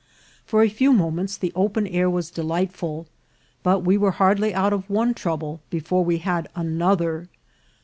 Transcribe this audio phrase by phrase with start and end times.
[0.47, 3.05] For a few moments the open air was delightful;
[3.61, 7.29] but we were hardly out of one trouble before we had another.